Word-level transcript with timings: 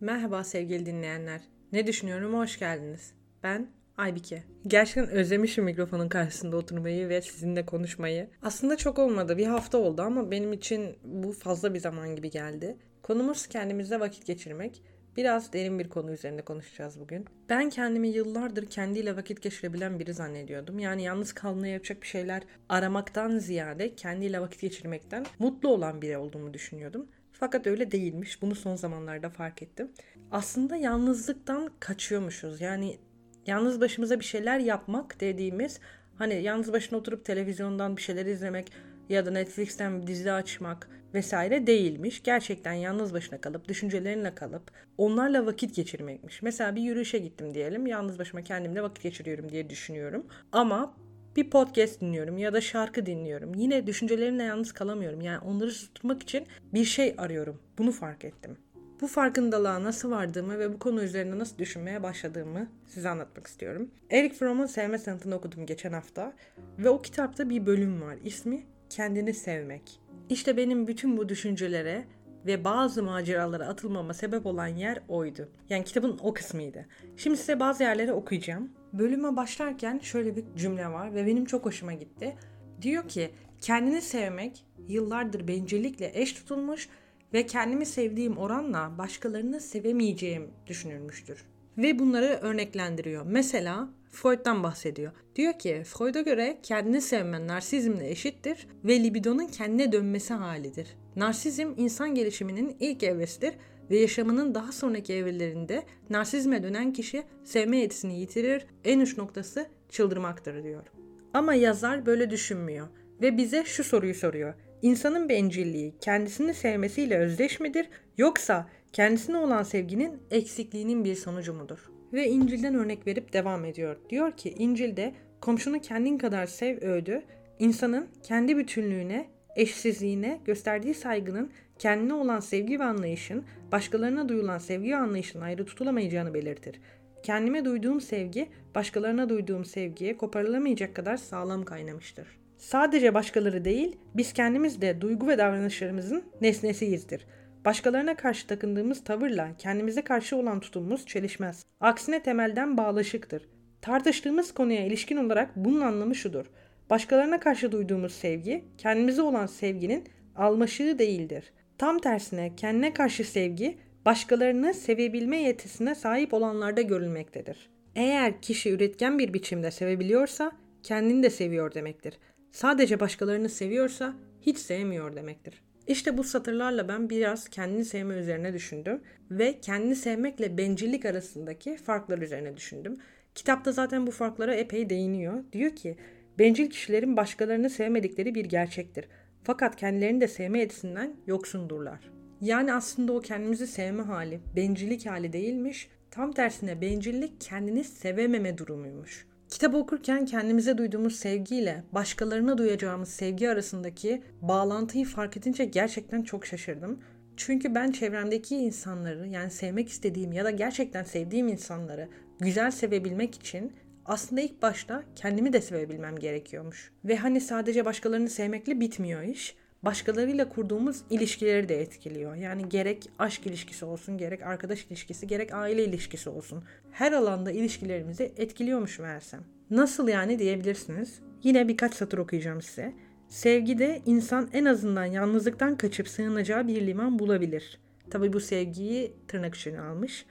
Merhaba 0.00 0.44
sevgili 0.44 0.86
dinleyenler. 0.86 1.40
Ne 1.72 1.86
düşünüyorum 1.86 2.34
hoş 2.34 2.58
geldiniz. 2.58 3.12
Ben 3.42 3.68
Aybike. 3.96 4.42
Gerçekten 4.66 5.08
özlemişim 5.08 5.64
mikrofonun 5.64 6.08
karşısında 6.08 6.56
oturmayı 6.56 7.08
ve 7.08 7.22
sizinle 7.22 7.66
konuşmayı. 7.66 8.30
Aslında 8.42 8.76
çok 8.76 8.98
olmadı. 8.98 9.38
Bir 9.38 9.46
hafta 9.46 9.78
oldu 9.78 10.02
ama 10.02 10.30
benim 10.30 10.52
için 10.52 10.98
bu 11.04 11.32
fazla 11.32 11.74
bir 11.74 11.78
zaman 11.78 12.16
gibi 12.16 12.30
geldi. 12.30 12.76
Konumuz 13.02 13.46
kendimizle 13.46 14.00
vakit 14.00 14.26
geçirmek. 14.26 14.82
Biraz 15.16 15.52
derin 15.52 15.78
bir 15.78 15.88
konu 15.88 16.12
üzerinde 16.12 16.42
konuşacağız 16.42 17.00
bugün. 17.00 17.24
Ben 17.48 17.70
kendimi 17.70 18.08
yıllardır 18.08 18.66
kendiyle 18.70 19.16
vakit 19.16 19.42
geçirebilen 19.42 19.98
biri 19.98 20.14
zannediyordum. 20.14 20.78
Yani 20.78 21.02
yalnız 21.02 21.32
kalmaya 21.32 21.72
yapacak 21.72 22.02
bir 22.02 22.06
şeyler 22.06 22.42
aramaktan 22.68 23.38
ziyade 23.38 23.94
kendiyle 23.94 24.40
vakit 24.40 24.60
geçirmekten 24.60 25.26
mutlu 25.38 25.68
olan 25.68 26.02
biri 26.02 26.18
olduğumu 26.18 26.54
düşünüyordum. 26.54 27.06
Fakat 27.32 27.66
öyle 27.66 27.90
değilmiş. 27.90 28.42
Bunu 28.42 28.54
son 28.54 28.76
zamanlarda 28.76 29.30
fark 29.30 29.62
ettim. 29.62 29.90
Aslında 30.30 30.76
yalnızlıktan 30.76 31.70
kaçıyormuşuz. 31.80 32.60
Yani 32.60 32.98
yalnız 33.46 33.80
başımıza 33.80 34.20
bir 34.20 34.24
şeyler 34.24 34.58
yapmak 34.58 35.20
dediğimiz 35.20 35.80
hani 36.18 36.42
yalnız 36.42 36.72
başına 36.72 36.98
oturup 36.98 37.24
televizyondan 37.24 37.96
bir 37.96 38.02
şeyler 38.02 38.26
izlemek 38.26 38.72
ya 39.08 39.26
da 39.26 39.30
Netflix'ten 39.30 40.02
bir 40.02 40.06
dizi 40.06 40.32
açmak 40.32 40.88
vesaire 41.14 41.66
değilmiş. 41.66 42.22
Gerçekten 42.22 42.72
yalnız 42.72 43.14
başına 43.14 43.40
kalıp, 43.40 43.68
düşüncelerinle 43.68 44.34
kalıp 44.34 44.70
onlarla 44.98 45.46
vakit 45.46 45.74
geçirmekmiş. 45.74 46.42
Mesela 46.42 46.76
bir 46.76 46.82
yürüyüşe 46.82 47.18
gittim 47.18 47.54
diyelim. 47.54 47.86
Yalnız 47.86 48.18
başıma 48.18 48.42
kendimle 48.42 48.82
vakit 48.82 49.02
geçiriyorum 49.02 49.48
diye 49.48 49.70
düşünüyorum. 49.70 50.26
Ama 50.52 50.94
bir 51.36 51.50
podcast 51.50 52.00
dinliyorum 52.00 52.38
ya 52.38 52.52
da 52.52 52.60
şarkı 52.60 53.06
dinliyorum. 53.06 53.54
Yine 53.54 53.86
düşüncelerimle 53.86 54.42
yalnız 54.42 54.72
kalamıyorum. 54.72 55.20
Yani 55.20 55.38
onları 55.38 55.70
susturmak 55.70 56.22
için 56.22 56.46
bir 56.74 56.84
şey 56.84 57.14
arıyorum. 57.18 57.60
Bunu 57.78 57.92
fark 57.92 58.24
ettim. 58.24 58.56
Bu 59.00 59.06
farkındalığa 59.06 59.84
nasıl 59.84 60.10
vardığımı 60.10 60.58
ve 60.58 60.72
bu 60.74 60.78
konu 60.78 61.02
üzerine 61.02 61.38
nasıl 61.38 61.58
düşünmeye 61.58 62.02
başladığımı 62.02 62.68
size 62.86 63.08
anlatmak 63.08 63.46
istiyorum. 63.46 63.90
Eric 64.10 64.34
Fromm'un 64.34 64.66
Sevme 64.66 64.98
Sanatını 64.98 65.34
okudum 65.34 65.66
geçen 65.66 65.92
hafta 65.92 66.32
ve 66.78 66.88
o 66.88 67.02
kitapta 67.02 67.50
bir 67.50 67.66
bölüm 67.66 68.02
var. 68.02 68.16
İsmi 68.24 68.62
Kendini 68.90 69.34
Sevmek. 69.34 70.00
İşte 70.28 70.56
benim 70.56 70.86
bütün 70.86 71.16
bu 71.16 71.28
düşüncelere 71.28 72.04
ve 72.46 72.64
bazı 72.64 73.02
maceralara 73.02 73.66
atılmama 73.66 74.14
sebep 74.14 74.46
olan 74.46 74.66
yer 74.66 75.02
oydu. 75.08 75.48
Yani 75.68 75.84
kitabın 75.84 76.18
o 76.22 76.34
kısmıydı. 76.34 76.86
Şimdi 77.16 77.36
size 77.36 77.60
bazı 77.60 77.82
yerleri 77.82 78.12
okuyacağım. 78.12 78.70
Bölüme 78.92 79.36
başlarken 79.36 79.98
şöyle 79.98 80.36
bir 80.36 80.44
cümle 80.56 80.88
var 80.88 81.14
ve 81.14 81.26
benim 81.26 81.44
çok 81.44 81.64
hoşuma 81.64 81.92
gitti. 81.92 82.36
Diyor 82.82 83.08
ki 83.08 83.30
kendini 83.60 84.02
sevmek 84.02 84.64
yıllardır 84.88 85.48
bencillikle 85.48 86.10
eş 86.14 86.32
tutulmuş 86.32 86.88
ve 87.32 87.46
kendimi 87.46 87.86
sevdiğim 87.86 88.36
oranla 88.36 88.98
başkalarını 88.98 89.60
sevemeyeceğim 89.60 90.50
düşünülmüştür. 90.66 91.44
Ve 91.78 91.98
bunları 91.98 92.26
örneklendiriyor. 92.26 93.26
Mesela 93.26 93.88
Freud'dan 94.10 94.62
bahsediyor. 94.62 95.12
Diyor 95.36 95.52
ki 95.52 95.82
Freud'a 95.84 96.20
göre 96.20 96.58
kendini 96.62 97.00
sevmen 97.00 97.46
narsizmle 97.46 98.10
eşittir 98.10 98.66
ve 98.84 99.02
libidonun 99.02 99.46
kendine 99.46 99.92
dönmesi 99.92 100.34
halidir. 100.34 100.96
Narsizm 101.16 101.72
insan 101.76 102.14
gelişiminin 102.14 102.76
ilk 102.80 103.02
evresidir 103.02 103.54
ve 103.90 103.98
yaşamının 103.98 104.54
daha 104.54 104.72
sonraki 104.72 105.14
evrelerinde 105.14 105.82
narsizme 106.10 106.62
dönen 106.62 106.92
kişi 106.92 107.24
sevme 107.44 107.76
yetisini 107.76 108.20
yitirir, 108.20 108.66
en 108.84 109.00
uç 109.00 109.16
noktası 109.16 109.66
çıldırmaktır 109.88 110.64
diyor. 110.64 110.86
Ama 111.34 111.54
yazar 111.54 112.06
böyle 112.06 112.30
düşünmüyor 112.30 112.88
ve 113.22 113.36
bize 113.36 113.64
şu 113.64 113.84
soruyu 113.84 114.14
soruyor. 114.14 114.54
İnsanın 114.82 115.28
bencilliği 115.28 115.94
kendisini 116.00 116.54
sevmesiyle 116.54 117.18
özdeş 117.18 117.60
midir 117.60 117.88
yoksa 118.18 118.68
kendisine 118.92 119.36
olan 119.36 119.62
sevginin 119.62 120.18
eksikliğinin 120.30 121.04
bir 121.04 121.14
sonucu 121.14 121.54
mudur? 121.54 121.95
Ve 122.12 122.28
İncil'den 122.28 122.74
örnek 122.74 123.06
verip 123.06 123.32
devam 123.32 123.64
ediyor. 123.64 123.96
Diyor 124.10 124.32
ki 124.32 124.54
İncil'de 124.58 125.14
komşunu 125.40 125.80
kendin 125.80 126.18
kadar 126.18 126.46
sev 126.46 126.82
öğüdü, 126.82 127.22
insanın 127.58 128.08
kendi 128.22 128.56
bütünlüğüne, 128.56 129.26
eşsizliğine 129.56 130.40
gösterdiği 130.44 130.94
saygının 130.94 131.50
kendine 131.78 132.14
olan 132.14 132.40
sevgi 132.40 132.80
ve 132.80 132.84
anlayışın 132.84 133.44
başkalarına 133.72 134.28
duyulan 134.28 134.58
sevgi 134.58 134.90
ve 134.90 134.96
anlayışın 134.96 135.40
ayrı 135.40 135.64
tutulamayacağını 135.66 136.34
belirtir. 136.34 136.80
Kendime 137.22 137.64
duyduğum 137.64 138.00
sevgi 138.00 138.48
başkalarına 138.74 139.28
duyduğum 139.28 139.64
sevgiye 139.64 140.16
koparılamayacak 140.16 140.94
kadar 140.94 141.16
sağlam 141.16 141.64
kaynamıştır. 141.64 142.26
Sadece 142.58 143.14
başkaları 143.14 143.64
değil, 143.64 143.96
biz 144.14 144.32
kendimiz 144.32 144.80
de 144.80 145.00
duygu 145.00 145.28
ve 145.28 145.38
davranışlarımızın 145.38 146.24
nesnesiyizdir. 146.40 147.26
Başkalarına 147.66 148.16
karşı 148.16 148.46
takındığımız 148.46 149.04
tavırla 149.04 149.50
kendimize 149.58 150.02
karşı 150.02 150.36
olan 150.36 150.60
tutumumuz 150.60 151.06
çelişmez. 151.06 151.64
Aksine 151.80 152.22
temelden 152.22 152.76
bağlaşıktır. 152.76 153.48
Tartıştığımız 153.82 154.54
konuya 154.54 154.86
ilişkin 154.86 155.16
olarak 155.16 155.56
bunun 155.56 155.80
anlamı 155.80 156.14
şudur. 156.14 156.46
Başkalarına 156.90 157.40
karşı 157.40 157.72
duyduğumuz 157.72 158.12
sevgi, 158.12 158.64
kendimize 158.78 159.22
olan 159.22 159.46
sevginin 159.46 160.04
almaşığı 160.36 160.98
değildir. 160.98 161.52
Tam 161.78 161.98
tersine 161.98 162.56
kendine 162.56 162.94
karşı 162.94 163.24
sevgi, 163.24 163.78
başkalarını 164.04 164.74
sevebilme 164.74 165.36
yetisine 165.36 165.94
sahip 165.94 166.34
olanlarda 166.34 166.82
görülmektedir. 166.82 167.70
Eğer 167.94 168.42
kişi 168.42 168.70
üretken 168.70 169.18
bir 169.18 169.34
biçimde 169.34 169.70
sevebiliyorsa, 169.70 170.52
kendini 170.82 171.22
de 171.22 171.30
seviyor 171.30 171.74
demektir. 171.74 172.18
Sadece 172.52 173.00
başkalarını 173.00 173.48
seviyorsa, 173.48 174.14
hiç 174.40 174.58
sevmiyor 174.58 175.16
demektir. 175.16 175.65
İşte 175.86 176.18
bu 176.18 176.24
satırlarla 176.24 176.88
ben 176.88 177.10
biraz 177.10 177.48
kendini 177.48 177.84
sevme 177.84 178.14
üzerine 178.14 178.52
düşündüm 178.52 179.00
ve 179.30 179.60
kendini 179.60 179.96
sevmekle 179.96 180.58
bencillik 180.58 181.04
arasındaki 181.04 181.76
farklar 181.76 182.18
üzerine 182.18 182.56
düşündüm. 182.56 182.98
Kitapta 183.34 183.72
zaten 183.72 184.06
bu 184.06 184.10
farklara 184.10 184.54
epey 184.54 184.90
değiniyor. 184.90 185.44
Diyor 185.52 185.70
ki, 185.70 185.96
bencil 186.38 186.70
kişilerin 186.70 187.16
başkalarını 187.16 187.70
sevmedikleri 187.70 188.34
bir 188.34 188.44
gerçektir. 188.44 189.08
Fakat 189.42 189.76
kendilerini 189.76 190.20
de 190.20 190.28
sevme 190.28 190.58
yetisinden 190.58 191.16
yoksundurlar. 191.26 192.10
Yani 192.40 192.74
aslında 192.74 193.12
o 193.12 193.20
kendimizi 193.20 193.66
sevme 193.66 194.02
hali, 194.02 194.40
bencillik 194.56 195.06
hali 195.06 195.32
değilmiş. 195.32 195.88
Tam 196.10 196.32
tersine 196.32 196.80
bencillik 196.80 197.40
kendini 197.40 197.84
sevememe 197.84 198.58
durumuymuş. 198.58 199.26
Kitabı 199.56 199.76
okurken 199.76 200.24
kendimize 200.24 200.78
duyduğumuz 200.78 201.16
sevgiyle 201.16 201.84
başkalarına 201.92 202.58
duyacağımız 202.58 203.08
sevgi 203.08 203.50
arasındaki 203.50 204.22
bağlantıyı 204.40 205.04
fark 205.06 205.36
edince 205.36 205.64
gerçekten 205.64 206.22
çok 206.22 206.46
şaşırdım. 206.46 207.00
Çünkü 207.36 207.74
ben 207.74 207.92
çevremdeki 207.92 208.56
insanları 208.56 209.28
yani 209.28 209.50
sevmek 209.50 209.88
istediğim 209.88 210.32
ya 210.32 210.44
da 210.44 210.50
gerçekten 210.50 211.04
sevdiğim 211.04 211.48
insanları 211.48 212.08
güzel 212.38 212.70
sevebilmek 212.70 213.34
için 213.34 213.72
aslında 214.04 214.40
ilk 214.40 214.62
başta 214.62 215.02
kendimi 215.14 215.52
de 215.52 215.60
sevebilmem 215.60 216.16
gerekiyormuş. 216.16 216.92
Ve 217.04 217.16
hani 217.16 217.40
sadece 217.40 217.84
başkalarını 217.84 218.28
sevmekle 218.28 218.80
bitmiyor 218.80 219.22
iş. 219.22 219.56
Başkalarıyla 219.82 220.48
kurduğumuz 220.48 221.02
ilişkileri 221.10 221.68
de 221.68 221.80
etkiliyor. 221.80 222.34
Yani 222.34 222.68
gerek 222.68 223.10
aşk 223.18 223.46
ilişkisi 223.46 223.84
olsun, 223.84 224.18
gerek 224.18 224.42
arkadaş 224.42 224.84
ilişkisi, 224.84 225.26
gerek 225.26 225.54
aile 225.54 225.84
ilişkisi 225.84 226.30
olsun. 226.30 226.64
Her 226.90 227.12
alanda 227.12 227.52
ilişkilerimizi 227.52 228.32
etkiliyormuş 228.36 228.98
meğersem. 228.98 229.40
Nasıl 229.70 230.08
yani 230.08 230.38
diyebilirsiniz. 230.38 231.20
Yine 231.42 231.68
birkaç 231.68 231.94
satır 231.94 232.18
okuyacağım 232.18 232.62
size. 232.62 232.92
Sevgide 233.28 234.02
insan 234.06 234.48
en 234.52 234.64
azından 234.64 235.04
yalnızlıktan 235.04 235.76
kaçıp 235.76 236.08
sığınacağı 236.08 236.68
bir 236.68 236.86
liman 236.86 237.18
bulabilir. 237.18 237.80
Tabi 238.10 238.32
bu 238.32 238.40
sevgiyi 238.40 239.12
tırnak 239.28 239.54
içine 239.54 239.80
almış. 239.80 240.26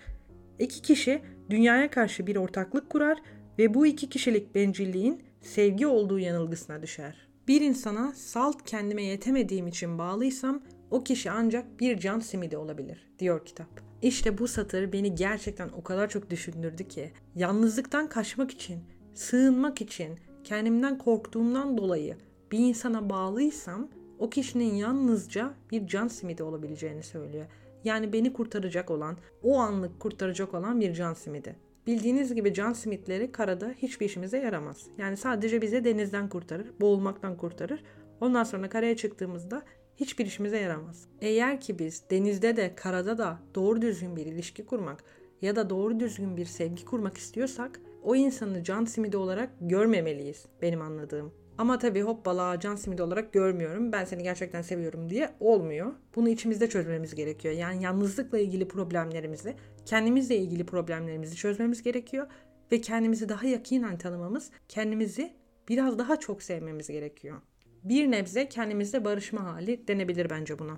İki 0.59 0.81
kişi 0.81 1.21
dünyaya 1.49 1.91
karşı 1.91 2.27
bir 2.27 2.35
ortaklık 2.35 2.89
kurar 2.89 3.17
ve 3.59 3.73
bu 3.73 3.85
iki 3.85 4.09
kişilik 4.09 4.55
bencilliğin 4.55 5.23
sevgi 5.41 5.87
olduğu 5.87 6.19
yanılgısına 6.19 6.81
düşer. 6.81 7.24
Bir 7.47 7.61
insana 7.61 8.13
salt 8.13 8.63
kendime 8.65 9.03
yetemediğim 9.03 9.67
için 9.67 9.97
bağlıysam 9.97 10.63
o 10.91 11.03
kişi 11.03 11.31
ancak 11.31 11.79
bir 11.79 11.97
can 11.97 12.19
simidi 12.19 12.57
olabilir 12.57 13.07
diyor 13.19 13.45
kitap. 13.45 13.67
İşte 14.01 14.37
bu 14.37 14.47
satır 14.47 14.91
beni 14.91 15.15
gerçekten 15.15 15.69
o 15.69 15.83
kadar 15.83 16.09
çok 16.09 16.29
düşündürdü 16.29 16.87
ki 16.87 17.11
yalnızlıktan 17.35 18.09
kaçmak 18.09 18.51
için, 18.51 18.79
sığınmak 19.13 19.81
için, 19.81 20.19
kendimden 20.43 20.97
korktuğumdan 20.97 21.77
dolayı 21.77 22.17
bir 22.51 22.59
insana 22.59 23.09
bağlıysam 23.09 23.87
o 24.19 24.29
kişinin 24.29 24.75
yalnızca 24.75 25.53
bir 25.71 25.87
can 25.87 26.07
simidi 26.07 26.43
olabileceğini 26.43 27.03
söylüyor. 27.03 27.45
Yani 27.83 28.13
beni 28.13 28.33
kurtaracak 28.33 28.91
olan, 28.91 29.17
o 29.43 29.57
anlık 29.59 29.99
kurtaracak 29.99 30.53
olan 30.53 30.81
bir 30.81 30.93
can 30.93 31.13
simidi. 31.13 31.55
Bildiğiniz 31.87 32.35
gibi 32.35 32.53
can 32.53 32.73
simitleri 32.73 33.31
karada 33.31 33.73
hiçbir 33.77 34.05
işimize 34.05 34.37
yaramaz. 34.37 34.87
Yani 34.97 35.17
sadece 35.17 35.61
bize 35.61 35.83
denizden 35.83 36.29
kurtarır, 36.29 36.71
boğulmaktan 36.81 37.37
kurtarır. 37.37 37.83
Ondan 38.21 38.43
sonra 38.43 38.69
karaya 38.69 38.95
çıktığımızda 38.95 39.63
hiçbir 39.97 40.25
işimize 40.25 40.59
yaramaz. 40.59 41.07
Eğer 41.21 41.61
ki 41.61 41.79
biz 41.79 42.03
denizde 42.09 42.57
de 42.57 42.75
karada 42.75 43.17
da 43.17 43.39
doğru 43.55 43.81
düzgün 43.81 44.15
bir 44.15 44.25
ilişki 44.25 44.65
kurmak 44.65 45.03
ya 45.41 45.55
da 45.55 45.69
doğru 45.69 45.99
düzgün 45.99 46.37
bir 46.37 46.45
sevgi 46.45 46.85
kurmak 46.85 47.17
istiyorsak 47.17 47.79
o 48.03 48.15
insanı 48.15 48.63
can 48.63 48.85
simidi 48.85 49.17
olarak 49.17 49.49
görmemeliyiz 49.61 50.45
benim 50.61 50.81
anladığım. 50.81 51.44
Ama 51.57 51.77
tabii 51.77 52.01
hoppala 52.01 52.59
can 52.59 52.75
simidi 52.75 53.03
olarak 53.03 53.33
görmüyorum. 53.33 53.91
Ben 53.91 54.05
seni 54.05 54.23
gerçekten 54.23 54.61
seviyorum 54.61 55.09
diye 55.09 55.29
olmuyor. 55.39 55.93
Bunu 56.15 56.29
içimizde 56.29 56.69
çözmemiz 56.69 57.15
gerekiyor. 57.15 57.53
Yani 57.53 57.83
yalnızlıkla 57.83 58.39
ilgili 58.39 58.67
problemlerimizi, 58.67 59.55
kendimizle 59.85 60.37
ilgili 60.37 60.65
problemlerimizi 60.65 61.35
çözmemiz 61.35 61.83
gerekiyor. 61.83 62.27
Ve 62.71 62.81
kendimizi 62.81 63.29
daha 63.29 63.47
yakinen 63.47 63.97
tanımamız, 63.97 64.51
kendimizi 64.69 65.33
biraz 65.69 65.99
daha 65.99 66.19
çok 66.19 66.43
sevmemiz 66.43 66.87
gerekiyor. 66.87 67.41
Bir 67.83 68.11
nebze 68.11 68.49
kendimizle 68.49 69.05
barışma 69.05 69.43
hali 69.43 69.87
denebilir 69.87 70.29
bence 70.29 70.59
buna. 70.59 70.77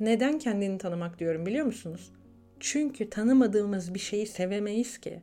Neden 0.00 0.38
kendini 0.38 0.78
tanımak 0.78 1.18
diyorum 1.18 1.46
biliyor 1.46 1.66
musunuz? 1.66 2.12
Çünkü 2.60 3.10
tanımadığımız 3.10 3.94
bir 3.94 3.98
şeyi 3.98 4.26
sevemeyiz 4.26 4.98
ki. 4.98 5.22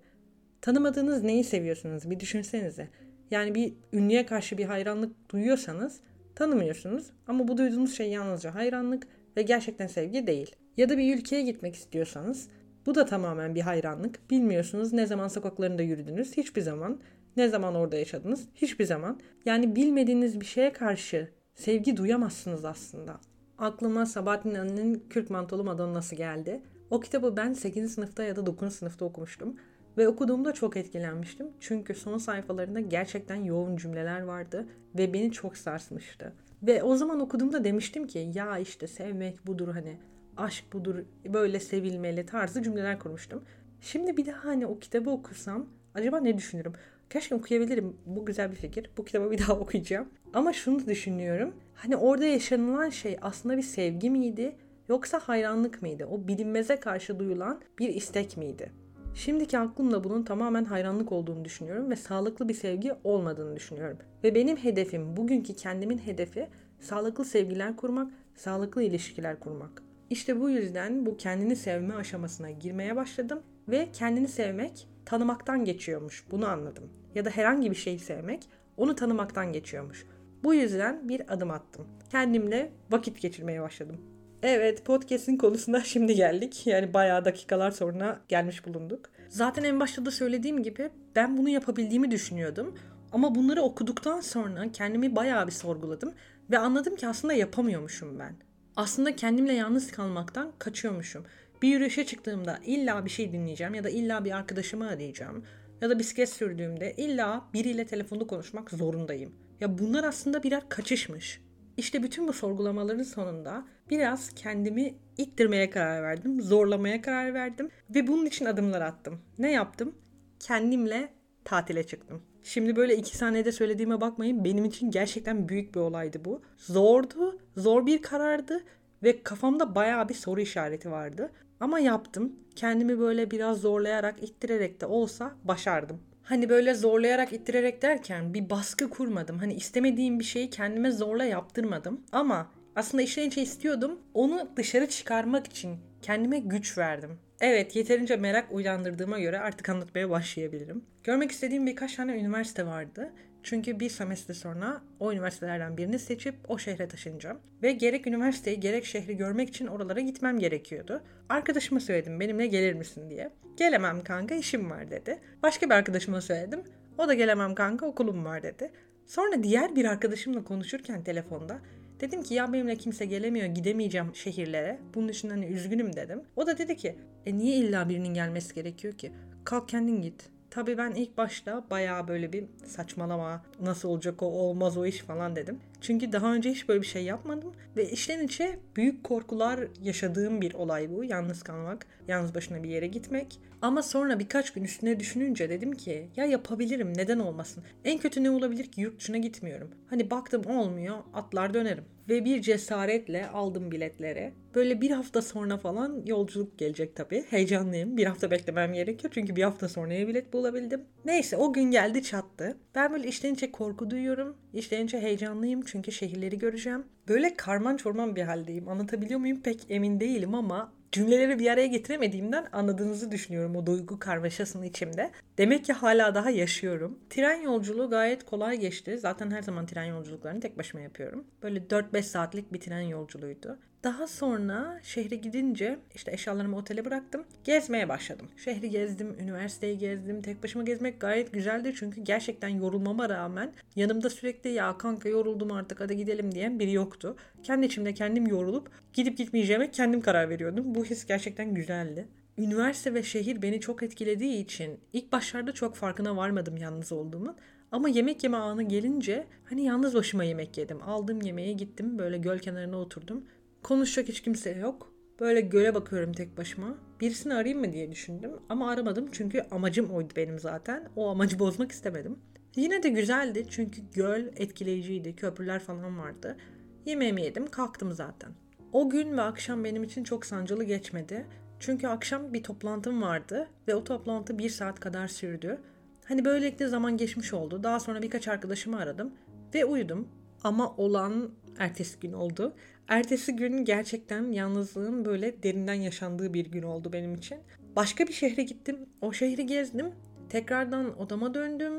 Tanımadığınız 0.61 1.23
neyi 1.23 1.43
seviyorsunuz 1.43 2.09
bir 2.09 2.19
düşünsenize. 2.19 2.89
Yani 3.31 3.55
bir 3.55 3.73
ünlüye 3.93 4.25
karşı 4.25 4.57
bir 4.57 4.65
hayranlık 4.65 5.29
duyuyorsanız 5.29 5.99
tanımıyorsunuz 6.35 7.11
ama 7.27 7.47
bu 7.47 7.57
duyduğunuz 7.57 7.95
şey 7.95 8.09
yalnızca 8.09 8.55
hayranlık 8.55 9.07
ve 9.37 9.41
gerçekten 9.41 9.87
sevgi 9.87 10.27
değil. 10.27 10.55
Ya 10.77 10.89
da 10.89 10.97
bir 10.97 11.17
ülkeye 11.17 11.41
gitmek 11.41 11.75
istiyorsanız 11.75 12.49
bu 12.85 12.95
da 12.95 13.05
tamamen 13.05 13.55
bir 13.55 13.61
hayranlık. 13.61 14.29
Bilmiyorsunuz 14.29 14.93
ne 14.93 15.05
zaman 15.05 15.27
sokaklarında 15.27 15.81
yürüdünüz 15.81 16.37
hiçbir 16.37 16.61
zaman. 16.61 16.99
Ne 17.37 17.47
zaman 17.47 17.75
orada 17.75 17.95
yaşadınız 17.95 18.47
hiçbir 18.55 18.85
zaman. 18.85 19.19
Yani 19.45 19.75
bilmediğiniz 19.75 20.39
bir 20.39 20.45
şeye 20.45 20.73
karşı 20.73 21.29
sevgi 21.55 21.97
duyamazsınız 21.97 22.65
aslında. 22.65 23.19
Aklıma 23.57 24.05
Sabahattin 24.05 24.55
Ali'nin 24.55 25.03
Kürk 25.09 25.29
Mantolu 25.29 25.63
Madonna'sı 25.63 26.15
geldi. 26.15 26.61
O 26.89 26.99
kitabı 26.99 27.37
ben 27.37 27.53
8. 27.53 27.93
sınıfta 27.93 28.23
ya 28.23 28.35
da 28.35 28.45
9. 28.45 28.73
sınıfta 28.73 29.05
okumuştum. 29.05 29.55
Ve 29.97 30.07
okuduğumda 30.07 30.53
çok 30.53 30.77
etkilenmiştim. 30.77 31.47
Çünkü 31.59 31.95
son 31.95 32.17
sayfalarında 32.17 32.79
gerçekten 32.79 33.35
yoğun 33.35 33.77
cümleler 33.77 34.21
vardı 34.21 34.67
ve 34.97 35.13
beni 35.13 35.31
çok 35.31 35.57
sarsmıştı. 35.57 36.33
Ve 36.63 36.83
o 36.83 36.95
zaman 36.95 37.19
okuduğumda 37.19 37.63
demiştim 37.63 38.07
ki 38.07 38.31
ya 38.33 38.57
işte 38.57 38.87
sevmek 38.87 39.47
budur 39.47 39.67
hani 39.67 39.97
aşk 40.37 40.73
budur 40.73 40.95
böyle 41.33 41.59
sevilmeli 41.59 42.25
tarzı 42.25 42.63
cümleler 42.63 42.99
kurmuştum. 42.99 43.43
Şimdi 43.81 44.17
bir 44.17 44.25
daha 44.25 44.45
hani 44.45 44.65
o 44.65 44.79
kitabı 44.79 45.09
okusam 45.09 45.65
acaba 45.93 46.19
ne 46.19 46.37
düşünürüm? 46.37 46.73
Keşke 47.09 47.35
okuyabilirim. 47.35 47.97
Bu 48.05 48.25
güzel 48.25 48.51
bir 48.51 48.55
fikir. 48.55 48.89
Bu 48.97 49.05
kitabı 49.05 49.31
bir 49.31 49.37
daha 49.47 49.53
okuyacağım. 49.53 50.09
Ama 50.33 50.53
şunu 50.53 50.87
düşünüyorum. 50.87 51.53
Hani 51.75 51.95
orada 51.95 52.25
yaşanılan 52.25 52.89
şey 52.89 53.17
aslında 53.21 53.57
bir 53.57 53.61
sevgi 53.61 54.09
miydi? 54.09 54.55
Yoksa 54.89 55.19
hayranlık 55.19 55.81
mıydı? 55.81 56.05
O 56.11 56.27
bilinmeze 56.27 56.79
karşı 56.79 57.19
duyulan 57.19 57.61
bir 57.79 57.89
istek 57.89 58.37
miydi? 58.37 58.71
Şimdiki 59.15 59.57
aklımla 59.57 60.03
bunun 60.03 60.23
tamamen 60.23 60.65
hayranlık 60.65 61.11
olduğunu 61.11 61.45
düşünüyorum 61.45 61.89
ve 61.89 61.95
sağlıklı 61.95 62.49
bir 62.49 62.53
sevgi 62.53 62.93
olmadığını 63.03 63.55
düşünüyorum. 63.55 63.97
Ve 64.23 64.35
benim 64.35 64.57
hedefim, 64.57 65.17
bugünkü 65.17 65.55
kendimin 65.55 65.97
hedefi 65.97 66.47
sağlıklı 66.79 67.25
sevgiler 67.25 67.75
kurmak, 67.75 68.11
sağlıklı 68.35 68.83
ilişkiler 68.83 69.39
kurmak. 69.39 69.83
İşte 70.09 70.39
bu 70.39 70.49
yüzden 70.49 71.05
bu 71.05 71.17
kendini 71.17 71.55
sevme 71.55 71.95
aşamasına 71.95 72.51
girmeye 72.51 72.95
başladım 72.95 73.43
ve 73.67 73.87
kendini 73.93 74.27
sevmek 74.27 74.87
tanımaktan 75.05 75.65
geçiyormuş. 75.65 76.25
Bunu 76.31 76.47
anladım. 76.47 76.89
Ya 77.15 77.25
da 77.25 77.29
herhangi 77.29 77.71
bir 77.71 77.75
şeyi 77.75 77.99
sevmek 77.99 78.49
onu 78.77 78.95
tanımaktan 78.95 79.53
geçiyormuş. 79.53 80.05
Bu 80.43 80.53
yüzden 80.53 81.09
bir 81.09 81.33
adım 81.33 81.51
attım. 81.51 81.87
Kendimle 82.11 82.71
vakit 82.91 83.21
geçirmeye 83.21 83.61
başladım. 83.61 84.14
Evet 84.43 84.85
podcast'in 84.85 85.37
konusuna 85.37 85.79
şimdi 85.83 86.15
geldik. 86.15 86.67
Yani 86.67 86.93
bayağı 86.93 87.25
dakikalar 87.25 87.71
sonra 87.71 88.21
gelmiş 88.27 88.65
bulunduk. 88.65 89.09
Zaten 89.29 89.63
en 89.63 89.79
başta 89.79 90.05
da 90.05 90.11
söylediğim 90.11 90.63
gibi 90.63 90.89
ben 91.15 91.37
bunu 91.37 91.49
yapabildiğimi 91.49 92.11
düşünüyordum. 92.11 92.75
Ama 93.11 93.35
bunları 93.35 93.61
okuduktan 93.61 94.21
sonra 94.21 94.71
kendimi 94.71 95.15
bayağı 95.15 95.47
bir 95.47 95.51
sorguladım. 95.51 96.13
Ve 96.51 96.57
anladım 96.57 96.95
ki 96.95 97.07
aslında 97.07 97.33
yapamıyormuşum 97.33 98.19
ben. 98.19 98.35
Aslında 98.75 99.15
kendimle 99.15 99.53
yalnız 99.53 99.91
kalmaktan 99.91 100.51
kaçıyormuşum. 100.59 101.25
Bir 101.61 101.67
yürüyüşe 101.69 102.05
çıktığımda 102.05 102.59
illa 102.65 103.05
bir 103.05 103.09
şey 103.09 103.31
dinleyeceğim 103.31 103.73
ya 103.73 103.83
da 103.83 103.89
illa 103.89 104.25
bir 104.25 104.31
arkadaşımı 104.31 104.87
arayacağım. 104.89 105.45
Ya 105.81 105.89
da 105.89 105.99
bisiklet 105.99 106.29
sürdüğümde 106.29 106.93
illa 106.97 107.45
biriyle 107.53 107.85
telefonda 107.85 108.27
konuşmak 108.27 108.69
zorundayım. 108.71 109.33
Ya 109.59 109.77
bunlar 109.77 110.03
aslında 110.03 110.43
birer 110.43 110.69
kaçışmış. 110.69 111.41
İşte 111.77 112.03
bütün 112.03 112.27
bu 112.27 112.33
sorgulamaların 112.33 113.03
sonunda 113.03 113.65
biraz 113.89 114.29
kendimi 114.29 114.93
ittirmeye 115.17 115.69
karar 115.69 116.03
verdim, 116.03 116.41
zorlamaya 116.41 117.01
karar 117.01 117.33
verdim 117.33 117.69
ve 117.89 118.07
bunun 118.07 118.25
için 118.25 118.45
adımlar 118.45 118.81
attım. 118.81 119.21
Ne 119.39 119.51
yaptım? 119.51 119.95
Kendimle 120.39 121.09
tatile 121.43 121.83
çıktım. 121.83 122.21
Şimdi 122.43 122.75
böyle 122.75 122.97
iki 122.97 123.17
saniyede 123.17 123.51
söylediğime 123.51 124.01
bakmayın. 124.01 124.43
Benim 124.43 124.65
için 124.65 124.91
gerçekten 124.91 125.49
büyük 125.49 125.75
bir 125.75 125.79
olaydı 125.79 126.25
bu. 126.25 126.41
Zordu, 126.57 127.39
zor 127.57 127.85
bir 127.85 128.01
karardı 128.01 128.63
ve 129.03 129.23
kafamda 129.23 129.75
bayağı 129.75 130.09
bir 130.09 130.13
soru 130.13 130.41
işareti 130.41 130.91
vardı. 130.91 131.31
Ama 131.59 131.79
yaptım. 131.79 132.35
Kendimi 132.55 132.99
böyle 132.99 133.31
biraz 133.31 133.61
zorlayarak, 133.61 134.23
ittirerek 134.23 134.81
de 134.81 134.85
olsa 134.85 135.35
başardım. 135.43 135.99
Hani 136.25 136.49
böyle 136.49 136.73
zorlayarak 136.73 137.33
ittirerek 137.33 137.81
derken 137.81 138.33
bir 138.33 138.49
baskı 138.49 138.89
kurmadım. 138.89 139.37
Hani 139.37 139.53
istemediğim 139.53 140.19
bir 140.19 140.23
şeyi 140.23 140.49
kendime 140.49 140.91
zorla 140.91 141.25
yaptırmadım. 141.25 142.01
Ama 142.11 142.51
aslında 142.75 143.03
içten 143.03 143.27
içe 143.27 143.41
istiyordum. 143.41 143.99
Onu 144.13 144.49
dışarı 144.55 144.89
çıkarmak 144.89 145.47
için 145.47 145.77
kendime 146.01 146.39
güç 146.39 146.77
verdim. 146.77 147.19
Evet 147.41 147.75
yeterince 147.75 148.15
merak 148.15 148.51
uyandırdığıma 148.51 149.19
göre 149.19 149.39
artık 149.39 149.69
anlatmaya 149.69 150.09
başlayabilirim. 150.09 150.83
Görmek 151.03 151.31
istediğim 151.31 151.65
birkaç 151.67 151.95
tane 151.95 152.19
üniversite 152.19 152.65
vardı. 152.65 153.11
Çünkü 153.45 153.79
bir 153.79 153.89
semestre 153.89 154.33
sonra 154.33 154.81
o 154.99 155.11
üniversitelerden 155.11 155.77
birini 155.77 155.99
seçip 155.99 156.35
o 156.47 156.57
şehre 156.57 156.87
taşınacağım. 156.87 157.39
Ve 157.63 157.71
gerek 157.71 158.07
üniversiteyi 158.07 158.59
gerek 158.59 158.85
şehri 158.85 159.17
görmek 159.17 159.49
için 159.49 159.67
oralara 159.67 159.99
gitmem 159.99 160.39
gerekiyordu. 160.39 161.03
Arkadaşıma 161.29 161.79
söyledim 161.79 162.19
benimle 162.19 162.47
gelir 162.47 162.73
misin 162.73 163.09
diye. 163.09 163.29
Gelemem 163.57 164.03
kanka 164.03 164.35
işim 164.35 164.69
var 164.69 164.91
dedi. 164.91 165.19
Başka 165.43 165.65
bir 165.65 165.75
arkadaşıma 165.75 166.21
söyledim. 166.21 166.63
O 166.97 167.07
da 167.07 167.13
gelemem 167.13 167.55
kanka 167.55 167.85
okulum 167.85 168.25
var 168.25 168.43
dedi. 168.43 168.71
Sonra 169.05 169.43
diğer 169.43 169.75
bir 169.75 169.85
arkadaşımla 169.85 170.43
konuşurken 170.43 171.03
telefonda 171.03 171.61
Dedim 171.99 172.23
ki 172.23 172.33
ya 172.33 172.53
benimle 172.53 172.75
kimse 172.75 173.05
gelemiyor 173.05 173.45
gidemeyeceğim 173.45 174.15
şehirlere. 174.15 174.79
Bunun 174.93 175.07
için 175.07 175.29
hani 175.29 175.45
üzgünüm 175.45 175.95
dedim. 175.95 176.21
O 176.35 176.47
da 176.47 176.57
dedi 176.57 176.77
ki 176.77 176.95
e 177.25 177.37
niye 177.37 177.57
illa 177.57 177.89
birinin 177.89 178.13
gelmesi 178.13 178.55
gerekiyor 178.55 178.93
ki? 178.93 179.11
Kalk 179.43 179.69
kendin 179.69 180.01
git. 180.01 180.34
Tabii 180.55 180.77
ben 180.77 180.91
ilk 180.91 181.17
başta 181.17 181.63
bayağı 181.69 182.07
böyle 182.07 182.33
bir 182.33 182.45
saçmalama 182.65 183.41
nasıl 183.61 183.89
olacak 183.89 184.23
o 184.23 184.25
olmaz 184.25 184.77
o 184.77 184.85
iş 184.85 184.99
falan 184.99 185.35
dedim. 185.35 185.59
Çünkü 185.85 186.11
daha 186.11 186.33
önce 186.33 186.51
hiç 186.51 186.69
böyle 186.69 186.81
bir 186.81 186.87
şey 186.87 187.03
yapmadım 187.03 187.53
ve 187.77 187.91
içten 187.91 188.23
içe 188.23 188.59
büyük 188.75 189.03
korkular 189.03 189.59
yaşadığım 189.81 190.41
bir 190.41 190.53
olay 190.53 190.89
bu. 190.89 191.03
Yalnız 191.03 191.43
kalmak, 191.43 191.87
yalnız 192.07 192.35
başına 192.35 192.63
bir 192.63 192.69
yere 192.69 192.87
gitmek. 192.87 193.39
Ama 193.61 193.81
sonra 193.81 194.19
birkaç 194.19 194.53
gün 194.53 194.63
üstüne 194.63 194.99
düşününce 194.99 195.49
dedim 195.49 195.71
ki 195.71 196.09
ya 196.15 196.25
yapabilirim 196.25 196.97
neden 196.97 197.19
olmasın. 197.19 197.63
En 197.83 197.97
kötü 197.97 198.23
ne 198.23 198.29
olabilir 198.29 198.71
ki 198.71 198.81
yurt 198.81 198.99
dışına 198.99 199.17
gitmiyorum. 199.17 199.71
Hani 199.89 200.11
baktım 200.11 200.45
olmuyor 200.45 200.97
atlar 201.13 201.53
dönerim. 201.53 201.83
Ve 202.09 202.25
bir 202.25 202.41
cesaretle 202.41 203.27
aldım 203.27 203.71
biletleri. 203.71 204.33
Böyle 204.55 204.81
bir 204.81 204.91
hafta 204.91 205.21
sonra 205.21 205.57
falan 205.57 206.03
yolculuk 206.05 206.57
gelecek 206.57 206.95
tabii. 206.95 207.25
Heyecanlıyım. 207.29 207.97
Bir 207.97 208.05
hafta 208.05 208.31
beklemem 208.31 208.73
gerekiyor 208.73 209.13
çünkü 209.13 209.35
bir 209.35 209.43
hafta 209.43 209.69
sonraya 209.69 210.07
bilet 210.07 210.33
bulabildim. 210.33 210.81
Neyse 211.05 211.37
o 211.37 211.53
gün 211.53 211.71
geldi 211.71 212.03
çattı. 212.03 212.57
Ben 212.75 212.93
böyle 212.93 213.07
içten 213.07 213.33
içe 213.33 213.51
korku 213.51 213.89
duyuyorum. 213.89 214.37
İçten 214.53 214.85
içe 214.85 214.99
heyecanlıyım 215.01 215.61
çünkü 215.61 215.74
şehirleri 215.91 216.39
göreceğim. 216.39 216.83
Böyle 217.07 217.35
karman 217.35 217.77
çorman 217.77 218.15
bir 218.15 218.21
haldeyim. 218.21 218.67
Anlatabiliyor 218.67 219.19
muyum 219.19 219.41
pek 219.41 219.65
emin 219.69 219.99
değilim 219.99 220.35
ama 220.35 220.71
cümleleri 220.91 221.39
bir 221.39 221.49
araya 221.49 221.67
getiremediğimden 221.67 222.47
anladığınızı 222.51 223.11
düşünüyorum 223.11 223.55
o 223.55 223.65
duygu 223.65 223.99
karmaşasını 223.99 224.65
içimde. 224.65 225.11
Demek 225.37 225.65
ki 225.65 225.73
hala 225.73 226.15
daha 226.15 226.29
yaşıyorum. 226.29 226.99
Tren 227.09 227.41
yolculuğu 227.41 227.89
gayet 227.89 228.25
kolay 228.25 228.59
geçti. 228.59 228.97
Zaten 228.97 229.31
her 229.31 229.41
zaman 229.41 229.65
tren 229.65 229.83
yolculuklarını 229.83 230.39
tek 230.39 230.57
başıma 230.57 230.83
yapıyorum. 230.83 231.23
Böyle 231.43 231.59
4-5 231.59 232.01
saatlik 232.03 232.53
bir 232.53 232.59
tren 232.59 232.81
yolculuğuydu. 232.81 233.57
Daha 233.85 234.07
sonra 234.07 234.79
şehre 234.83 235.15
gidince 235.15 235.79
işte 235.95 236.11
eşyalarımı 236.11 236.57
otele 236.57 236.85
bıraktım. 236.85 237.23
Gezmeye 237.43 237.89
başladım. 237.89 238.27
Şehri 238.37 238.69
gezdim, 238.69 239.15
üniversiteyi 239.19 239.77
gezdim. 239.77 240.21
Tek 240.21 240.43
başıma 240.43 240.63
gezmek 240.63 241.01
gayet 241.01 241.33
güzeldi 241.33 241.73
çünkü 241.79 242.01
gerçekten 242.01 242.47
yorulmama 242.47 243.09
rağmen 243.09 243.53
yanımda 243.75 244.09
sürekli 244.09 244.49
ya 244.49 244.77
kanka 244.77 245.09
yoruldum 245.09 245.51
artık 245.51 245.79
hadi 245.79 245.97
gidelim 245.97 246.31
diyen 246.31 246.59
biri 246.59 246.71
yoktu. 246.71 247.15
Kendi 247.43 247.65
içimde 247.65 247.93
kendim 247.93 248.27
yorulup 248.27 248.69
gidip 248.93 249.17
gitmeyeceğime 249.17 249.71
kendim 249.71 250.01
karar 250.01 250.29
veriyordum. 250.29 250.75
Bu 250.75 250.85
his 250.85 251.05
gerçekten 251.05 251.53
güzeldi. 251.53 252.07
Üniversite 252.37 252.93
ve 252.93 253.03
şehir 253.03 253.41
beni 253.41 253.59
çok 253.59 253.83
etkilediği 253.83 254.43
için 254.43 254.79
ilk 254.93 255.11
başlarda 255.11 255.51
çok 255.51 255.75
farkına 255.75 256.17
varmadım 256.17 256.57
yalnız 256.57 256.91
olduğumun. 256.91 257.35
Ama 257.71 257.89
yemek 257.89 258.23
yeme 258.23 258.37
anı 258.37 258.63
gelince 258.63 259.27
hani 259.45 259.65
yalnız 259.65 259.95
başıma 259.95 260.23
yemek 260.23 260.57
yedim. 260.57 260.83
Aldım 260.83 261.21
yemeğe 261.21 261.53
gittim 261.53 261.97
böyle 261.97 262.17
göl 262.17 262.39
kenarına 262.39 262.77
oturdum. 262.77 263.25
Konuşacak 263.65 264.09
hiç 264.09 264.21
kimse 264.21 264.51
yok. 264.51 264.91
Böyle 265.19 265.41
göle 265.41 265.75
bakıyorum 265.75 266.13
tek 266.13 266.37
başıma. 266.37 266.77
Birisini 267.01 267.33
arayayım 267.33 267.59
mı 267.59 267.73
diye 267.73 267.91
düşündüm 267.91 268.31
ama 268.49 268.69
aramadım 268.69 269.09
çünkü 269.11 269.45
amacım 269.51 269.89
oydu 269.89 270.13
benim 270.15 270.39
zaten. 270.39 270.89
O 270.95 271.09
amacı 271.09 271.39
bozmak 271.39 271.71
istemedim. 271.71 272.19
Yine 272.55 272.83
de 272.83 272.89
güzeldi 272.89 273.45
çünkü 273.49 273.81
göl 273.93 274.25
etkileyiciydi. 274.35 275.15
Köprüler 275.15 275.59
falan 275.59 275.99
vardı. 275.99 276.37
Yemeğimi 276.85 277.21
yedim 277.21 277.47
kalktım 277.47 277.91
zaten. 277.91 278.31
O 278.73 278.89
gün 278.89 279.17
ve 279.17 279.21
akşam 279.21 279.63
benim 279.63 279.83
için 279.83 280.03
çok 280.03 280.25
sancılı 280.25 280.63
geçmedi. 280.63 281.25
Çünkü 281.59 281.87
akşam 281.87 282.33
bir 282.33 282.43
toplantım 282.43 283.01
vardı 283.01 283.47
ve 283.67 283.75
o 283.75 283.83
toplantı 283.83 284.39
bir 284.39 284.49
saat 284.49 284.79
kadar 284.79 285.07
sürdü. 285.07 285.59
Hani 286.07 286.25
böylelikle 286.25 286.67
zaman 286.67 286.97
geçmiş 286.97 287.33
oldu. 287.33 287.63
Daha 287.63 287.79
sonra 287.79 288.01
birkaç 288.01 288.27
arkadaşımı 288.27 288.77
aradım 288.77 289.13
ve 289.55 289.65
uyudum. 289.65 290.07
Ama 290.45 290.75
olan 290.77 291.31
ertesi 291.59 291.99
gün 291.99 292.13
oldu. 292.13 292.53
Ertesi 292.87 293.35
gün 293.35 293.65
gerçekten 293.65 294.31
yalnızlığın 294.31 295.05
böyle 295.05 295.43
derinden 295.43 295.73
yaşandığı 295.73 296.33
bir 296.33 296.45
gün 296.45 296.63
oldu 296.63 296.93
benim 296.93 297.15
için. 297.15 297.37
Başka 297.75 298.07
bir 298.07 298.13
şehre 298.13 298.43
gittim. 298.43 298.89
O 299.01 299.13
şehri 299.13 299.45
gezdim. 299.45 299.91
Tekrardan 300.29 300.99
odama 300.99 301.33
döndüm 301.33 301.73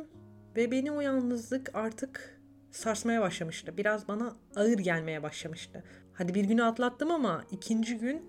ve 0.57 0.71
beni 0.71 0.93
o 0.93 1.01
yalnızlık 1.01 1.71
artık 1.75 2.41
sarsmaya 2.71 3.21
başlamıştı. 3.21 3.77
Biraz 3.77 4.09
bana 4.09 4.37
ağır 4.57 4.79
gelmeye 4.79 5.23
başlamıştı. 5.23 5.85
Hadi 6.13 6.35
bir 6.35 6.45
günü 6.45 6.65
atlattım 6.65 7.11
ama 7.11 7.45
ikinci 7.51 7.99
gün 7.99 8.23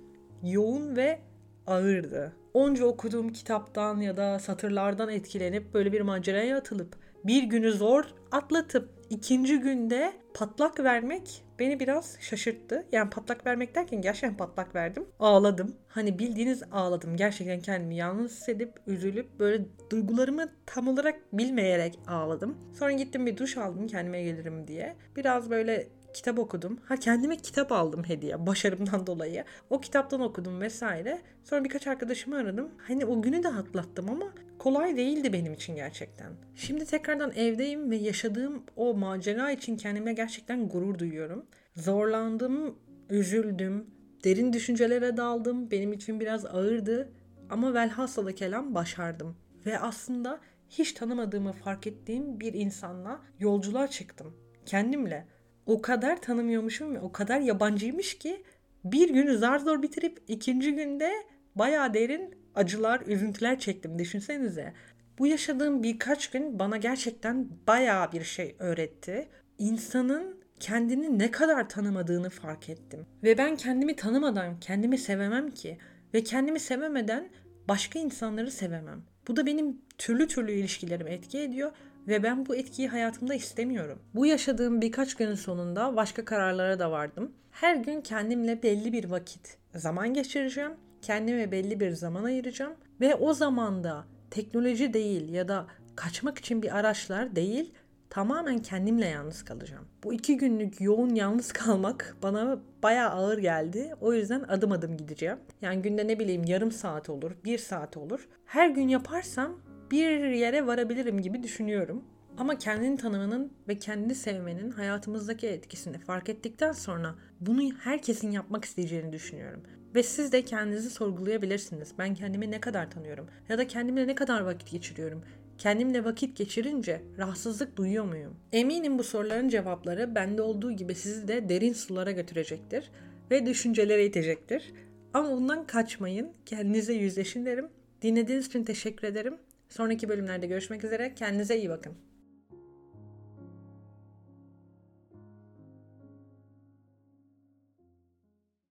yoğun 0.44 0.96
ve 0.96 1.20
ağırdı. 1.68 2.34
Onca 2.54 2.86
okuduğum 2.86 3.34
kitaptan 3.34 3.98
ya 3.98 4.18
da 4.18 4.40
satırlardan 4.40 5.10
etkilenip 5.10 5.74
böyle 5.74 5.92
bir 5.92 6.02
maceraya 6.02 6.58
atılıp 6.58 6.96
bir 7.24 7.44
günü 7.44 7.72
zor 7.72 8.04
atlatıp 8.32 8.97
ikinci 9.10 9.60
günde 9.60 10.14
patlak 10.34 10.80
vermek 10.80 11.44
beni 11.60 11.80
biraz 11.80 12.18
şaşırttı. 12.20 12.86
Yani 12.92 13.10
patlak 13.10 13.46
vermek 13.46 13.76
derken 13.76 14.02
gerçekten 14.02 14.38
patlak 14.38 14.76
verdim. 14.76 15.08
Ağladım. 15.20 15.76
Hani 15.88 16.20
bildiğiniz 16.20 16.64
ağladım. 16.72 17.18
Gerçekten 17.18 17.62
kendimi 17.62 17.96
yalnız 17.96 18.32
hissedip, 18.32 18.74
üzülüp 18.88 19.40
böyle 19.40 19.66
duygularımı 19.90 20.50
tam 20.66 20.88
olarak 20.88 21.20
bilmeyerek 21.34 22.00
ağladım. 22.08 22.58
Sonra 22.80 22.92
gittim 22.92 23.26
bir 23.26 23.38
duş 23.38 23.58
aldım 23.58 23.88
kendime 23.88 24.24
gelirim 24.24 24.68
diye. 24.68 24.96
Biraz 25.16 25.50
böyle 25.50 25.88
kitap 26.18 26.40
okudum. 26.40 26.80
Ha 26.86 26.96
kendime 26.96 27.38
kitap 27.38 27.72
aldım 27.72 28.04
hediye 28.04 28.48
başarımdan 28.48 29.08
dolayı. 29.08 29.44
O 29.70 29.82
kitaptan 29.82 30.22
okudum 30.22 30.62
vesaire. 30.62 31.22
Sonra 31.44 31.64
birkaç 31.64 31.88
arkadaşımı 31.88 32.38
aradım. 32.38 32.70
Hani 32.78 33.06
o 33.06 33.22
günü 33.22 33.44
de 33.44 33.48
atlattım 33.48 34.10
ama 34.10 34.34
kolay 34.60 34.98
değildi 34.98 35.34
benim 35.34 35.54
için 35.54 35.76
gerçekten. 35.76 36.32
Şimdi 36.56 36.86
tekrardan 36.86 37.32
evdeyim 37.32 37.92
ve 37.92 37.96
yaşadığım 37.96 38.64
o 38.76 38.94
macera 38.94 39.52
için 39.52 39.78
kendime 39.78 40.14
gerçekten 40.14 40.70
gurur 40.70 41.00
duyuyorum. 41.00 41.46
Zorlandım, 41.76 42.80
üzüldüm, 43.10 43.88
derin 44.24 44.54
düşüncelere 44.54 45.18
daldım. 45.18 45.72
Benim 45.72 45.94
için 45.94 46.20
biraz 46.20 46.46
ağırdı 46.46 47.10
ama 47.50 47.74
velhasılı 47.74 48.36
kelam 48.36 48.76
başardım. 48.76 49.36
Ve 49.66 49.80
aslında 49.80 50.40
hiç 50.70 50.94
tanımadığımı 50.94 51.52
fark 51.52 51.88
ettiğim 51.88 52.40
bir 52.40 52.54
insanla 52.54 53.22
yolculuğa 53.40 53.88
çıktım. 53.88 54.34
Kendimle 54.66 55.28
o 55.68 55.82
kadar 55.82 56.22
tanımıyormuşum 56.22 56.96
ve 56.96 57.00
o 57.00 57.12
kadar 57.12 57.40
yabancıymış 57.40 58.18
ki 58.18 58.44
bir 58.84 59.10
günü 59.10 59.38
zar 59.38 59.60
zor 59.60 59.82
bitirip 59.82 60.20
ikinci 60.28 60.76
günde 60.76 61.14
baya 61.56 61.94
derin 61.94 62.36
acılar, 62.56 63.02
üzüntüler 63.06 63.60
çektim. 63.60 64.00
Düşünsenize. 64.00 64.74
Bu 65.20 65.28
yaşadığım 65.28 65.84
birkaç 65.84 66.30
gün 66.30 66.60
bana 66.60 66.78
gerçekten 66.78 67.48
baya 67.68 68.12
bir 68.14 68.24
şey 68.24 68.56
öğretti. 68.60 69.28
İnsanın 69.58 70.38
kendini 70.60 71.20
ne 71.20 71.32
kadar 71.32 71.70
tanımadığını 71.70 72.30
fark 72.30 72.70
ettim. 72.70 73.06
Ve 73.24 73.38
ben 73.38 73.56
kendimi 73.56 73.96
tanımadan 73.96 74.60
kendimi 74.60 74.98
sevemem 74.98 75.52
ki. 75.52 75.78
Ve 76.14 76.24
kendimi 76.24 76.60
sevemeden 76.60 77.30
başka 77.68 78.00
insanları 78.00 78.52
sevemem. 78.52 79.04
Bu 79.28 79.36
da 79.36 79.46
benim 79.46 79.82
türlü 79.98 80.28
türlü 80.28 80.52
ilişkilerime 80.52 81.12
etki 81.12 81.40
ediyor 81.40 81.72
ve 82.08 82.24
ben 82.24 82.46
bu 82.46 82.56
etkiyi 82.56 82.88
hayatımda 82.88 83.34
istemiyorum. 83.34 84.00
Bu 84.16 84.26
yaşadığım 84.26 84.82
birkaç 84.82 85.16
günün 85.16 85.36
sonunda 85.36 85.96
başka 85.96 86.26
kararlara 86.26 86.80
da 86.80 86.92
vardım. 86.92 87.32
Her 87.52 87.76
gün 87.76 88.02
kendimle 88.02 88.64
belli 88.64 88.94
bir 88.94 89.10
vakit 89.10 89.58
zaman 89.76 90.14
geçireceğim. 90.14 90.72
Kendime 91.02 91.52
belli 91.52 91.80
bir 91.80 91.92
zaman 91.92 92.24
ayıracağım 92.24 92.74
ve 93.02 93.16
o 93.16 93.34
zamanda 93.34 94.06
teknoloji 94.32 94.94
değil 94.94 95.30
ya 95.30 95.48
da 95.48 95.68
kaçmak 95.96 96.38
için 96.38 96.62
bir 96.62 96.78
araçlar 96.78 97.36
değil 97.36 97.74
tamamen 98.10 98.60
kendimle 98.60 99.06
yalnız 99.06 99.46
kalacağım. 99.46 99.86
Bu 100.04 100.14
iki 100.14 100.38
günlük 100.38 100.82
yoğun 100.82 101.16
yalnız 101.16 101.52
kalmak 101.52 102.18
bana 102.24 102.60
bayağı 102.84 103.10
ağır 103.10 103.38
geldi. 103.38 103.94
O 104.02 104.14
yüzden 104.14 104.42
adım 104.42 104.72
adım 104.72 104.98
gideceğim. 104.98 105.38
Yani 105.62 105.82
günde 105.82 106.08
ne 106.08 106.20
bileyim 106.20 106.44
yarım 106.44 106.72
saat 106.72 107.10
olur, 107.10 107.32
bir 107.46 107.58
saat 107.58 107.98
olur. 107.98 108.28
Her 108.46 108.70
gün 108.70 108.88
yaparsam 108.88 109.60
bir 109.92 110.20
yere 110.20 110.68
varabilirim 110.68 111.22
gibi 111.22 111.44
düşünüyorum. 111.44 112.04
Ama 112.38 112.58
kendini 112.58 112.98
tanımanın 112.98 113.52
ve 113.68 113.80
kendini 113.80 114.16
sevmenin 114.16 114.72
hayatımızdaki 114.72 115.48
etkisini 115.48 115.98
fark 115.98 116.30
ettikten 116.30 116.72
sonra 116.72 117.16
bunu 117.42 117.62
herkesin 117.80 118.32
yapmak 118.32 118.66
isteyeceğini 118.66 119.14
düşünüyorum. 119.14 119.64
Ve 119.96 120.04
siz 120.04 120.32
de 120.32 120.46
kendinizi 120.46 120.90
sorgulayabilirsiniz. 120.90 121.92
Ben 121.98 122.14
kendimi 122.14 122.52
ne 122.52 122.62
kadar 122.62 122.92
tanıyorum? 122.92 123.28
Ya 123.50 123.58
da 123.58 123.68
kendimle 123.68 124.08
ne 124.08 124.16
kadar 124.16 124.42
vakit 124.42 124.72
geçiriyorum? 124.72 125.24
Kendimle 125.58 126.06
vakit 126.06 126.38
geçirince 126.38 127.02
rahatsızlık 127.18 127.78
duyuyor 127.78 128.06
muyum? 128.06 128.36
Eminim 128.54 129.00
bu 129.00 129.04
soruların 129.04 129.50
cevapları 129.50 130.16
bende 130.16 130.42
olduğu 130.42 130.72
gibi 130.72 130.96
sizi 130.96 131.28
de 131.28 131.50
derin 131.50 131.74
sulara 131.74 132.12
götürecektir 132.12 132.92
ve 133.32 133.46
düşüncelere 133.46 134.06
itecektir. 134.06 134.74
Ama 135.14 135.32
bundan 135.32 135.68
kaçmayın. 135.68 136.32
Kendinize 136.46 136.94
yüzleşin 136.94 137.46
derim. 137.46 137.70
Dinlediğiniz 138.02 138.48
için 138.48 138.64
teşekkür 138.64 139.08
ederim. 139.08 139.38
Sonraki 139.70 140.10
bölümlerde 140.10 140.48
görüşmek 140.48 140.84
üzere. 140.84 141.14
Kendinize 141.16 141.58
iyi 141.58 141.70
bakın. 141.70 142.07